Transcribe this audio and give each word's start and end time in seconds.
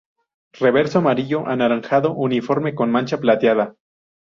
Reverso 0.53 0.97
amarillo-anaranjado 0.97 2.11
uniforme, 2.15 2.73
con 2.73 2.89
mancha 2.89 3.19
plateada. 3.19 3.75